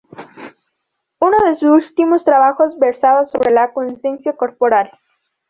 Uno 1.19 1.37
de 1.45 1.53
sus 1.55 1.89
últimos 1.89 2.23
trabajos 2.23 2.79
versaba 2.79 3.27
sobre 3.27 3.51
la 3.51 3.71
'conciencia 3.71 4.35
corporal'. 4.35 4.89